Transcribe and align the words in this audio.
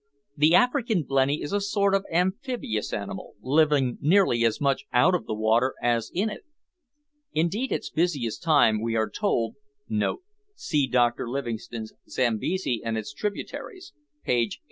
The 0.35 0.55
African 0.55 1.03
blenny 1.03 1.43
is 1.43 1.53
a 1.53 1.61
sort 1.61 1.93
of 1.93 2.07
amphibious 2.11 2.91
animal, 2.91 3.35
living 3.39 3.99
nearly 4.01 4.43
as 4.43 4.59
much 4.59 4.85
out 4.91 5.13
of 5.13 5.27
the 5.27 5.35
water 5.35 5.75
as 5.79 6.09
in 6.11 6.27
it. 6.31 6.41
Indeed 7.33 7.71
its 7.71 7.91
busiest 7.91 8.41
time, 8.41 8.81
we 8.81 8.95
are 8.95 9.11
told, 9.11 9.57
[See 10.55 10.87
Dr 10.87 11.29
Livingstone's 11.29 11.93
Zambesi 12.09 12.81
and 12.83 12.97
its 12.97 13.13
Tributaries, 13.13 13.93
page 14.23 14.55
843. 14.55 14.57